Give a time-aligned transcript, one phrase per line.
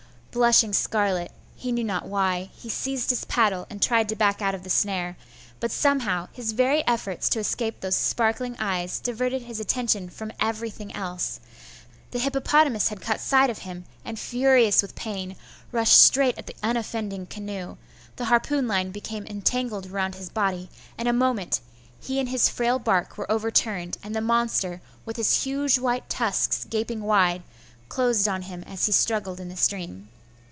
[0.33, 4.55] Blushing scarlet, he knew not why, he seized his paddle, and tried to back out
[4.55, 5.17] of the snare....
[5.59, 10.95] but somehow, his very efforts to escape those sparkling eyes diverted his attention from everything
[10.95, 11.41] else:
[12.11, 15.35] the hippopotamus had caught sight of him, and furious with pain,
[15.73, 17.75] rushed straight at the unoffending canoe;
[18.15, 21.59] the harpoon line became entangled round his body, and in a moment
[21.99, 26.63] he and his frail bark were overturned, and the monster, with his huge white tusks
[26.69, 27.43] gaping wide,
[27.89, 30.07] close on him as he struggled in the stream.